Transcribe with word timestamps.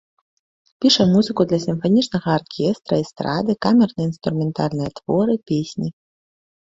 Піша 0.83 1.03
музыку 1.09 1.41
для 1.51 1.59
сімфанічнага 1.65 2.29
аркестра, 2.39 2.93
эстрады, 3.05 3.51
камерна-інструментальныя 3.67 4.89
творы, 5.01 5.33
песні. 5.53 5.89